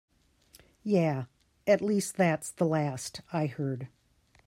[0.83, 1.25] Yeah,
[1.67, 3.87] at least that's the last I heard.